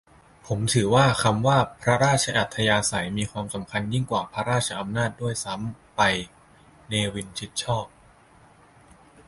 [0.47, 6.01] ผมถือว่า คำว่า พระราชอัธยาศัย มีความสำคัญยิ่งกว่า พระราชอำนาจ ด้วยซ้ำไป-
[6.89, 7.85] เนวิน ชิดชอบ